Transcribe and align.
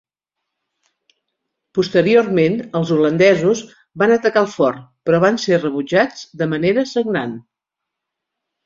Posteriorment, 1.79 2.57
els 2.81 2.95
holandesos 2.97 3.63
van 4.05 4.17
atacar 4.17 4.45
el 4.47 4.51
fort, 4.57 4.83
però 5.11 5.21
van 5.29 5.41
ser 5.47 5.63
rebutjats 5.65 6.29
de 6.43 6.53
manera 6.57 6.89
sagnant. 6.99 7.43